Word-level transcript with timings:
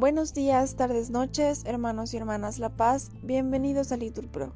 Buenos 0.00 0.32
días, 0.32 0.76
tardes, 0.76 1.10
noches, 1.10 1.62
hermanos 1.66 2.14
y 2.14 2.16
hermanas 2.16 2.58
La 2.58 2.70
Paz, 2.70 3.10
bienvenidos 3.22 3.92
a 3.92 3.98
Litur 3.98 4.28
Pro. 4.28 4.52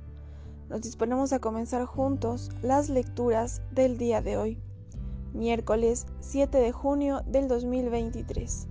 Nos 0.70 0.80
disponemos 0.80 1.34
a 1.34 1.38
comenzar 1.38 1.84
juntos 1.84 2.50
las 2.62 2.88
lecturas 2.88 3.60
del 3.70 3.98
día 3.98 4.22
de 4.22 4.38
hoy, 4.38 4.58
miércoles 5.34 6.06
7 6.20 6.56
de 6.56 6.72
junio 6.72 7.22
del 7.26 7.46
2023, 7.46 8.68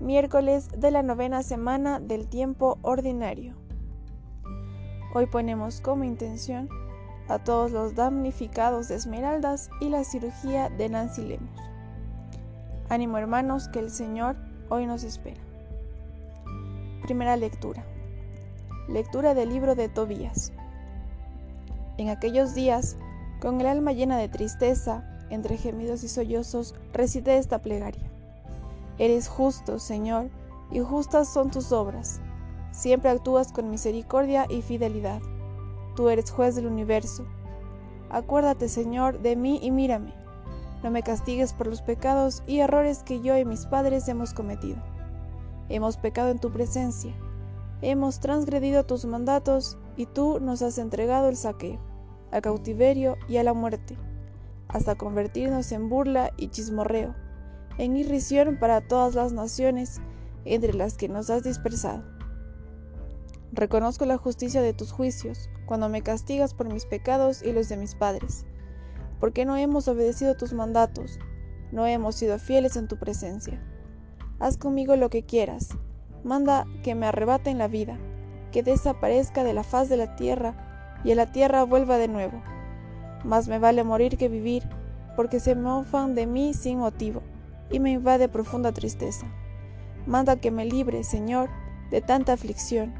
miércoles 0.00 0.68
de 0.76 0.90
la 0.90 1.02
novena 1.02 1.42
semana 1.42 1.98
del 1.98 2.28
tiempo 2.28 2.78
ordinario. 2.82 3.54
Hoy 5.14 5.24
ponemos 5.24 5.80
como 5.80 6.04
intención 6.04 6.68
a 7.28 7.42
todos 7.42 7.72
los 7.72 7.94
damnificados 7.94 8.88
de 8.88 8.96
Esmeraldas 8.96 9.70
y 9.80 9.88
la 9.88 10.04
cirugía 10.04 10.68
de 10.68 10.90
Nancy 10.90 11.22
Lemus. 11.22 11.75
Ánimo 12.88 13.18
hermanos 13.18 13.66
que 13.66 13.80
el 13.80 13.90
Señor 13.90 14.36
hoy 14.68 14.86
nos 14.86 15.02
espera. 15.02 15.40
Primera 17.02 17.36
lectura. 17.36 17.84
Lectura 18.88 19.34
del 19.34 19.48
libro 19.48 19.74
de 19.74 19.88
Tobías. 19.88 20.52
En 21.98 22.10
aquellos 22.10 22.54
días, 22.54 22.96
con 23.40 23.60
el 23.60 23.66
alma 23.66 23.90
llena 23.90 24.18
de 24.18 24.28
tristeza, 24.28 25.02
entre 25.30 25.56
gemidos 25.56 26.04
y 26.04 26.08
sollozos, 26.08 26.76
recité 26.92 27.38
esta 27.38 27.60
plegaria. 27.60 28.08
Eres 28.98 29.26
justo, 29.26 29.80
Señor, 29.80 30.28
y 30.70 30.78
justas 30.78 31.28
son 31.28 31.50
tus 31.50 31.72
obras. 31.72 32.20
Siempre 32.70 33.10
actúas 33.10 33.50
con 33.50 33.68
misericordia 33.68 34.46
y 34.48 34.62
fidelidad. 34.62 35.20
Tú 35.96 36.08
eres 36.08 36.30
juez 36.30 36.54
del 36.54 36.68
universo. 36.68 37.26
Acuérdate, 38.10 38.68
Señor, 38.68 39.18
de 39.22 39.34
mí 39.34 39.58
y 39.60 39.72
mírame. 39.72 40.25
No 40.86 40.92
me 40.92 41.02
castigues 41.02 41.52
por 41.52 41.66
los 41.66 41.82
pecados 41.82 42.44
y 42.46 42.60
errores 42.60 43.02
que 43.02 43.20
yo 43.20 43.36
y 43.36 43.44
mis 43.44 43.66
padres 43.66 44.06
hemos 44.06 44.32
cometido. 44.32 44.76
Hemos 45.68 45.96
pecado 45.96 46.30
en 46.30 46.38
tu 46.38 46.52
presencia, 46.52 47.12
hemos 47.82 48.20
transgredido 48.20 48.86
tus 48.86 49.04
mandatos 49.04 49.78
y 49.96 50.06
tú 50.06 50.38
nos 50.38 50.62
has 50.62 50.78
entregado 50.78 51.28
el 51.28 51.34
saqueo, 51.34 51.80
al 52.30 52.40
cautiverio 52.40 53.16
y 53.26 53.38
a 53.38 53.42
la 53.42 53.52
muerte, 53.52 53.96
hasta 54.68 54.94
convertirnos 54.94 55.72
en 55.72 55.88
burla 55.88 56.30
y 56.36 56.50
chismorreo, 56.50 57.16
en 57.78 57.96
irrisión 57.96 58.56
para 58.56 58.80
todas 58.80 59.16
las 59.16 59.32
naciones 59.32 60.00
entre 60.44 60.72
las 60.72 60.96
que 60.96 61.08
nos 61.08 61.30
has 61.30 61.42
dispersado. 61.42 62.04
Reconozco 63.50 64.06
la 64.06 64.18
justicia 64.18 64.62
de 64.62 64.72
tus 64.72 64.92
juicios 64.92 65.50
cuando 65.66 65.88
me 65.88 66.02
castigas 66.02 66.54
por 66.54 66.72
mis 66.72 66.86
pecados 66.86 67.42
y 67.42 67.50
los 67.50 67.68
de 67.68 67.76
mis 67.76 67.96
padres, 67.96 68.46
porque 69.20 69.44
no 69.44 69.56
hemos 69.56 69.88
obedecido 69.88 70.36
tus 70.36 70.52
mandatos, 70.52 71.18
no 71.72 71.86
hemos 71.86 72.14
sido 72.14 72.38
fieles 72.38 72.76
en 72.76 72.88
tu 72.88 72.98
presencia 72.98 73.60
haz 74.38 74.56
conmigo 74.56 74.96
lo 74.96 75.10
que 75.10 75.24
quieras, 75.24 75.76
manda 76.24 76.66
que 76.82 76.94
me 76.94 77.06
arrebaten 77.06 77.58
la 77.58 77.68
vida, 77.68 77.98
que 78.52 78.62
desaparezca 78.62 79.44
de 79.44 79.54
la 79.54 79.62
faz 79.62 79.88
de 79.88 79.96
la 79.96 80.16
tierra 80.16 81.00
y 81.04 81.12
a 81.12 81.14
la 81.14 81.26
tierra 81.26 81.64
vuelva 81.64 81.98
de 81.98 82.08
nuevo. 82.08 82.42
Más 83.24 83.48
me 83.48 83.58
vale 83.58 83.84
morir 83.84 84.16
que 84.16 84.28
vivir, 84.28 84.62
porque 85.16 85.40
se 85.40 85.54
mofan 85.54 86.14
de 86.14 86.26
mí 86.26 86.52
sin 86.54 86.78
motivo 86.78 87.22
y 87.70 87.80
me 87.80 87.92
invade 87.92 88.28
profunda 88.28 88.72
tristeza. 88.72 89.26
Manda 90.06 90.36
que 90.36 90.50
me 90.50 90.64
libre, 90.64 91.02
Señor, 91.02 91.48
de 91.90 92.00
tanta 92.00 92.34
aflicción. 92.34 92.94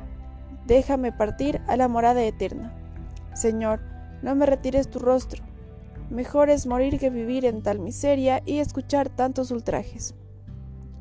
Déjame 0.66 1.12
partir 1.12 1.60
a 1.68 1.76
la 1.76 1.88
morada 1.88 2.22
eterna. 2.22 2.74
Señor, 3.34 3.80
no 4.22 4.34
me 4.34 4.46
retires 4.46 4.90
tu 4.90 4.98
rostro. 4.98 5.44
Mejor 6.10 6.50
es 6.50 6.66
morir 6.66 6.98
que 7.00 7.10
vivir 7.10 7.44
en 7.44 7.62
tal 7.62 7.80
miseria 7.80 8.40
y 8.46 8.58
escuchar 8.58 9.08
tantos 9.08 9.50
ultrajes. 9.50 10.14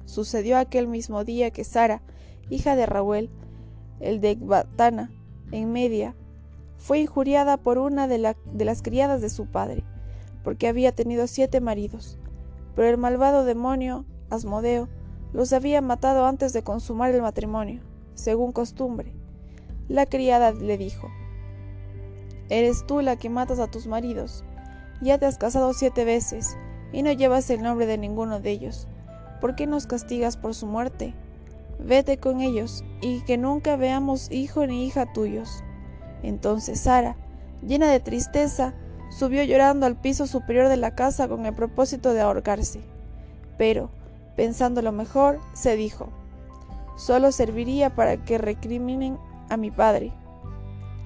Sucedió 0.05 0.57
aquel 0.57 0.87
mismo 0.87 1.23
día 1.23 1.51
que 1.51 1.63
Sara, 1.63 2.01
hija 2.49 2.75
de 2.75 2.85
Raúl, 2.87 3.29
el 3.99 4.19
de 4.19 4.31
Ecbatana, 4.31 5.11
en 5.51 5.71
Media, 5.71 6.15
fue 6.77 6.99
injuriada 6.99 7.57
por 7.57 7.77
una 7.77 8.07
de, 8.07 8.17
las 8.17 8.81
criadas 8.81 9.21
de 9.21 9.29
su 9.29 9.45
padre, 9.45 9.83
porque 10.43 10.67
había 10.67 10.91
tenido 10.91 11.27
siete 11.27 11.61
maridos. 11.61 12.17
Pero 12.75 12.89
el 12.89 12.97
malvado 12.97 13.45
demonio, 13.45 14.05
Asmodeo, 14.29 14.89
los 15.33 15.53
había 15.53 15.81
matado 15.81 16.25
antes 16.25 16.51
de 16.51 16.63
consumar 16.63 17.13
el 17.13 17.21
matrimonio, 17.21 17.81
según 18.15 18.51
costumbre. 18.51 19.13
La 19.87 20.05
criada 20.05 20.51
le 20.51 20.77
dijo, 20.77 21.09
Eres 22.49 22.85
tú 22.85 23.01
la 23.01 23.17
que 23.17 23.29
matas 23.29 23.59
a 23.59 23.69
tus 23.69 23.87
maridos, 23.87 24.43
ya 25.01 25.17
te 25.17 25.25
has 25.25 25.37
casado 25.37 25.73
siete 25.73 26.05
veces, 26.05 26.57
y 26.91 27.03
no 27.03 27.11
llevas 27.11 27.49
el 27.49 27.61
nombre 27.61 27.85
de 27.85 27.97
ninguno 27.97 28.39
de 28.39 28.51
ellos. 28.51 28.87
¿por 29.45 29.55
qué 29.55 29.67
nos 29.67 29.85
castigas 29.85 30.37
por 30.37 30.55
su 30.55 30.65
muerte? 30.65 31.13
Vete 31.79 32.17
con 32.17 32.41
ellos, 32.41 32.83
y 32.99 33.21
que 33.25 33.37
nunca 33.37 33.75
veamos 33.75 34.31
hijo 34.31 34.65
ni 34.65 34.87
hija 34.87 35.13
tuyos. 35.13 35.63
Entonces 36.23 36.79
Sara, 36.79 37.15
llena 37.61 37.91
de 37.91 37.99
tristeza, 37.99 38.73
subió 39.11 39.43
llorando 39.43 39.85
al 39.85 39.97
piso 39.97 40.25
superior 40.25 40.67
de 40.67 40.77
la 40.77 40.95
casa 40.95 41.27
con 41.27 41.45
el 41.45 41.53
propósito 41.53 42.13
de 42.13 42.21
ahorcarse. 42.21 42.81
Pero, 43.57 43.91
pensando 44.35 44.81
lo 44.81 44.91
mejor, 44.91 45.39
se 45.53 45.75
dijo, 45.75 46.09
solo 46.97 47.31
serviría 47.31 47.93
para 47.93 48.17
que 48.17 48.39
recriminen 48.39 49.19
a 49.49 49.57
mi 49.57 49.69
padre. 49.69 50.11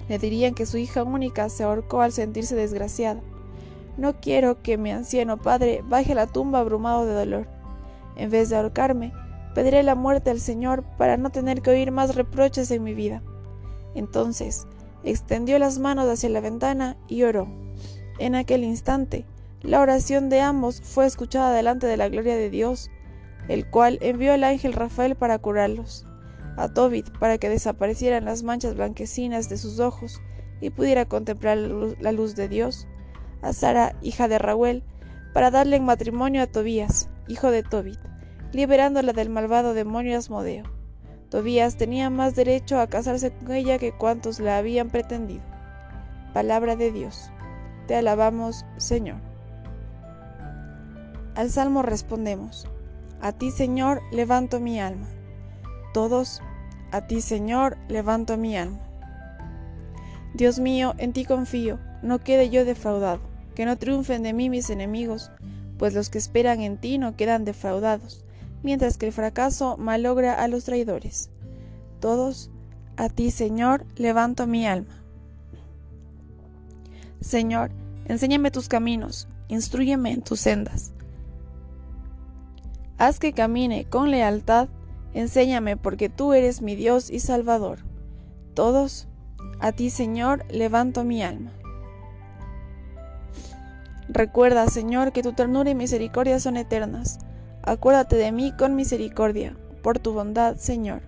Le 0.08 0.18
dirían 0.18 0.54
que 0.54 0.66
su 0.66 0.78
hija 0.78 1.04
única 1.04 1.48
se 1.50 1.62
ahorcó 1.62 2.00
al 2.00 2.12
sentirse 2.12 2.56
desgraciada. 2.56 3.20
No 4.00 4.18
quiero 4.18 4.62
que 4.62 4.78
mi 4.78 4.90
anciano 4.90 5.36
padre 5.36 5.84
baje 5.86 6.12
a 6.12 6.14
la 6.14 6.26
tumba 6.26 6.60
abrumado 6.60 7.04
de 7.04 7.12
dolor. 7.12 7.46
En 8.16 8.30
vez 8.30 8.48
de 8.48 8.56
ahorcarme, 8.56 9.12
pediré 9.54 9.82
la 9.82 9.94
muerte 9.94 10.30
al 10.30 10.40
Señor 10.40 10.84
para 10.96 11.18
no 11.18 11.28
tener 11.28 11.60
que 11.60 11.68
oír 11.68 11.92
más 11.92 12.14
reproches 12.14 12.70
en 12.70 12.82
mi 12.82 12.94
vida. 12.94 13.22
Entonces, 13.94 14.66
extendió 15.04 15.58
las 15.58 15.78
manos 15.78 16.08
hacia 16.08 16.30
la 16.30 16.40
ventana 16.40 16.96
y 17.08 17.24
oró. 17.24 17.46
En 18.18 18.36
aquel 18.36 18.64
instante, 18.64 19.26
la 19.60 19.82
oración 19.82 20.30
de 20.30 20.40
ambos 20.40 20.80
fue 20.80 21.04
escuchada 21.04 21.52
delante 21.52 21.86
de 21.86 21.98
la 21.98 22.08
gloria 22.08 22.36
de 22.36 22.48
Dios, 22.48 22.90
el 23.48 23.68
cual 23.68 23.98
envió 24.00 24.32
al 24.32 24.44
ángel 24.44 24.72
Rafael 24.72 25.14
para 25.14 25.36
curarlos, 25.36 26.06
a 26.56 26.72
Tobit 26.72 27.10
para 27.18 27.36
que 27.36 27.50
desaparecieran 27.50 28.24
las 28.24 28.44
manchas 28.44 28.76
blanquecinas 28.76 29.50
de 29.50 29.58
sus 29.58 29.78
ojos 29.78 30.22
y 30.62 30.70
pudiera 30.70 31.04
contemplar 31.04 31.58
la 31.58 32.12
luz 32.12 32.34
de 32.34 32.48
Dios, 32.48 32.88
a 33.42 33.52
Sara, 33.52 33.94
hija 34.02 34.28
de 34.28 34.38
Raúl, 34.38 34.82
para 35.32 35.50
darle 35.50 35.76
en 35.76 35.84
matrimonio 35.84 36.42
a 36.42 36.46
Tobías, 36.46 37.08
hijo 37.28 37.50
de 37.50 37.62
Tobit, 37.62 37.98
liberándola 38.52 39.12
del 39.12 39.30
malvado 39.30 39.74
demonio 39.74 40.18
Asmodeo. 40.18 40.64
Tobías 41.30 41.76
tenía 41.76 42.10
más 42.10 42.34
derecho 42.34 42.80
a 42.80 42.88
casarse 42.88 43.30
con 43.30 43.52
ella 43.52 43.78
que 43.78 43.92
cuantos 43.92 44.40
la 44.40 44.58
habían 44.58 44.90
pretendido. 44.90 45.42
Palabra 46.34 46.74
de 46.76 46.90
Dios. 46.90 47.30
Te 47.86 47.94
alabamos, 47.94 48.64
Señor. 48.76 49.18
Al 51.36 51.50
salmo 51.50 51.82
respondemos, 51.82 52.66
A 53.20 53.32
ti, 53.32 53.50
Señor, 53.52 54.00
levanto 54.10 54.58
mi 54.58 54.80
alma. 54.80 55.06
Todos, 55.94 56.42
a 56.90 57.06
ti, 57.06 57.20
Señor, 57.20 57.78
levanto 57.88 58.36
mi 58.36 58.56
alma. 58.56 58.80
Dios 60.34 60.58
mío, 60.58 60.94
en 60.98 61.12
ti 61.12 61.24
confío, 61.24 61.78
no 62.02 62.18
quede 62.18 62.50
yo 62.50 62.64
defraudado, 62.64 63.20
que 63.54 63.66
no 63.66 63.76
triunfen 63.76 64.22
de 64.22 64.32
mí 64.32 64.50
mis 64.50 64.70
enemigos, 64.70 65.30
pues 65.78 65.94
los 65.94 66.10
que 66.10 66.18
esperan 66.18 66.60
en 66.60 66.78
ti 66.78 66.98
no 66.98 67.16
quedan 67.16 67.44
defraudados, 67.44 68.24
mientras 68.62 68.96
que 68.96 69.06
el 69.06 69.12
fracaso 69.12 69.76
malogra 69.76 70.34
a 70.34 70.48
los 70.48 70.64
traidores. 70.64 71.30
Todos, 72.00 72.50
a 72.96 73.08
ti, 73.08 73.30
Señor, 73.30 73.86
levanto 73.96 74.46
mi 74.46 74.66
alma. 74.66 75.02
Señor, 77.20 77.70
enséñame 78.06 78.50
tus 78.50 78.68
caminos, 78.68 79.28
instruyeme 79.48 80.12
en 80.12 80.22
tus 80.22 80.40
sendas. 80.40 80.92
Haz 82.98 83.18
que 83.18 83.32
camine 83.32 83.86
con 83.86 84.10
lealtad, 84.10 84.68
enséñame 85.14 85.76
porque 85.76 86.08
tú 86.08 86.34
eres 86.34 86.60
mi 86.60 86.76
Dios 86.76 87.10
y 87.10 87.20
Salvador. 87.20 87.78
Todos, 88.54 89.08
a 89.60 89.72
ti, 89.72 89.90
Señor, 89.90 90.44
levanto 90.50 91.04
mi 91.04 91.22
alma. 91.22 91.52
Recuerda, 94.12 94.66
Señor, 94.66 95.12
que 95.12 95.22
tu 95.22 95.34
ternura 95.34 95.70
y 95.70 95.76
misericordia 95.76 96.40
son 96.40 96.56
eternas. 96.56 97.20
Acuérdate 97.62 98.16
de 98.16 98.32
mí 98.32 98.52
con 98.58 98.74
misericordia, 98.74 99.56
por 99.84 100.00
tu 100.00 100.12
bondad, 100.12 100.56
Señor. 100.56 101.02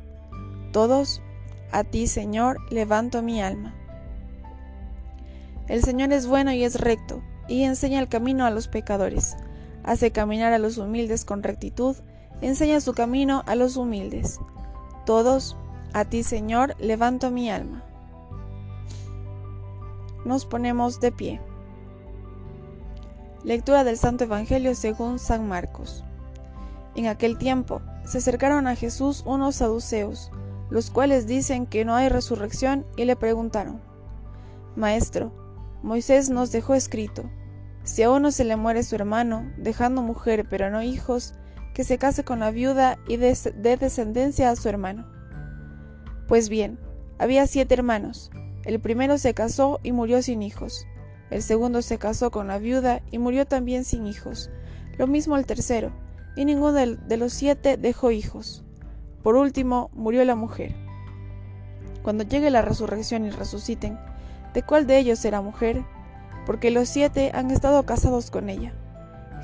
Todos, 0.72 1.20
a 1.72 1.82
ti, 1.82 2.06
Señor, 2.06 2.58
levanto 2.70 3.20
mi 3.20 3.42
alma. 3.42 3.74
El 5.66 5.82
Señor 5.82 6.12
es 6.12 6.28
bueno 6.28 6.52
y 6.52 6.62
es 6.62 6.80
recto, 6.80 7.24
y 7.48 7.64
enseña 7.64 7.98
el 7.98 8.08
camino 8.08 8.46
a 8.46 8.50
los 8.50 8.68
pecadores. 8.68 9.36
Hace 9.82 10.12
caminar 10.12 10.52
a 10.52 10.58
los 10.58 10.78
humildes 10.78 11.24
con 11.24 11.42
rectitud, 11.42 11.96
enseña 12.40 12.80
su 12.80 12.92
camino 12.92 13.42
a 13.46 13.56
los 13.56 13.76
humildes. 13.76 14.38
Todos, 15.06 15.56
a 15.92 16.04
ti, 16.04 16.22
Señor, 16.22 16.76
levanto 16.78 17.32
mi 17.32 17.50
alma. 17.50 17.82
Nos 20.24 20.46
ponemos 20.46 21.00
de 21.00 21.10
pie. 21.10 21.40
Lectura 23.44 23.82
del 23.82 23.98
Santo 23.98 24.22
Evangelio 24.22 24.74
según 24.76 25.18
San 25.18 25.48
Marcos. 25.48 26.04
En 26.94 27.08
aquel 27.08 27.38
tiempo 27.38 27.82
se 28.04 28.18
acercaron 28.18 28.68
a 28.68 28.76
Jesús 28.76 29.24
unos 29.26 29.56
saduceos, 29.56 30.30
los 30.70 30.90
cuales 30.90 31.26
dicen 31.26 31.66
que 31.66 31.84
no 31.84 31.96
hay 31.96 32.08
resurrección, 32.08 32.86
y 32.96 33.04
le 33.04 33.16
preguntaron, 33.16 33.80
Maestro, 34.76 35.32
Moisés 35.82 36.30
nos 36.30 36.52
dejó 36.52 36.74
escrito, 36.74 37.24
si 37.82 38.04
a 38.04 38.10
uno 38.10 38.30
se 38.30 38.44
le 38.44 38.54
muere 38.54 38.84
su 38.84 38.94
hermano, 38.94 39.50
dejando 39.56 40.02
mujer 40.02 40.46
pero 40.48 40.70
no 40.70 40.82
hijos, 40.82 41.34
que 41.74 41.82
se 41.82 41.98
case 41.98 42.22
con 42.22 42.38
la 42.38 42.52
viuda 42.52 42.98
y 43.08 43.16
dé 43.16 43.36
de 43.56 43.76
descendencia 43.76 44.50
a 44.50 44.56
su 44.56 44.68
hermano. 44.68 45.04
Pues 46.28 46.48
bien, 46.48 46.78
había 47.18 47.46
siete 47.48 47.74
hermanos. 47.74 48.30
El 48.64 48.78
primero 48.80 49.18
se 49.18 49.34
casó 49.34 49.80
y 49.82 49.90
murió 49.90 50.22
sin 50.22 50.42
hijos. 50.42 50.86
El 51.32 51.42
segundo 51.42 51.80
se 51.80 51.96
casó 51.96 52.30
con 52.30 52.48
la 52.48 52.58
viuda 52.58 53.00
y 53.10 53.16
murió 53.16 53.46
también 53.46 53.84
sin 53.84 54.06
hijos. 54.06 54.50
Lo 54.98 55.06
mismo 55.06 55.38
el 55.38 55.46
tercero, 55.46 55.90
y 56.36 56.44
ninguno 56.44 56.74
de 56.74 57.16
los 57.16 57.32
siete 57.32 57.78
dejó 57.78 58.10
hijos. 58.10 58.62
Por 59.22 59.36
último, 59.36 59.90
murió 59.94 60.22
la 60.26 60.34
mujer. 60.34 60.74
Cuando 62.02 62.24
llegue 62.24 62.50
la 62.50 62.60
resurrección 62.60 63.24
y 63.24 63.30
resuciten, 63.30 63.98
¿de 64.52 64.62
cuál 64.62 64.86
de 64.86 64.98
ellos 64.98 65.20
será 65.20 65.40
mujer? 65.40 65.82
Porque 66.44 66.70
los 66.70 66.90
siete 66.90 67.30
han 67.32 67.50
estado 67.50 67.86
casados 67.86 68.30
con 68.30 68.50
ella. 68.50 68.74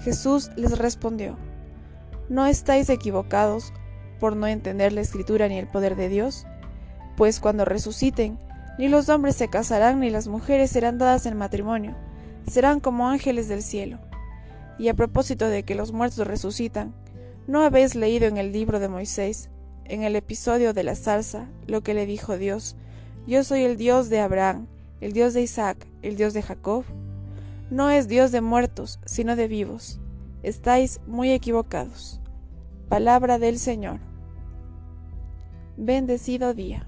Jesús 0.03 0.51
les 0.57 0.77
respondió, 0.77 1.39
¿no 2.29 2.45
estáis 2.45 2.91
equivocados 2.91 3.73
por 4.21 4.37
no 4.37 4.47
entender 4.47 4.93
la 4.93 5.01
escritura 5.01 5.49
ni 5.49 5.57
el 5.57 5.69
poder 5.69 5.97
de 5.97 6.11
Dios? 6.11 6.47
Pues 7.17 7.41
cuando 7.41 7.65
resuciten, 7.65 8.39
ni 8.79 8.89
los 8.89 9.09
hombres 9.09 9.35
se 9.37 9.49
casarán 9.49 10.01
ni 10.01 10.09
las 10.09 10.29
mujeres 10.29 10.71
serán 10.71 10.99
dadas 10.99 11.27
en 11.27 11.37
matrimonio, 11.37 11.97
serán 12.49 12.81
como 12.81 13.09
ángeles 13.09 13.49
del 13.49 13.63
cielo. 13.63 13.99
Y 14.79 14.89
a 14.89 14.95
propósito 14.95 15.49
de 15.49 15.65
que 15.65 15.75
los 15.75 15.93
muertos 15.93 16.27
resucitan, 16.27 16.95
¿no 17.49 17.63
habéis 17.63 17.97
leído 17.97 18.27
en 18.27 18.37
el 18.37 18.53
libro 18.53 18.79
de 18.79 18.89
Moisés, 18.89 19.51
en 19.85 20.05
el 20.05 20.15
episodio 20.15 20.73
de 20.73 20.85
la 20.85 20.95
zarza, 20.95 21.49
lo 21.67 21.83
que 21.83 21.95
le 21.95 22.07
dijo 22.07 22.39
Dios? 22.39 22.77
Yo 23.27 23.43
soy 23.43 23.65
el 23.65 23.77
Dios 23.77 24.09
de 24.09 24.21
Abraham, 24.21 24.69
el 25.01 25.13
Dios 25.13 25.35
de 25.35 25.43
Isaac, 25.43 25.87
el 26.03 26.17
Dios 26.17 26.33
de 26.33 26.43
Jacob. 26.43 26.85
No 27.71 27.91
es 27.91 28.07
Dios 28.07 28.31
de 28.31 28.41
muertos, 28.41 29.01
sino 29.05 29.35
de 29.35 29.49
vivos. 29.49 30.01
Estáis 30.43 31.01
muy 31.07 31.33
equivocados. 31.33 32.21
Palabra 32.89 33.39
del 33.39 33.59
Señor. 33.59 33.99
Bendecido 35.77 36.55
día. 36.55 36.88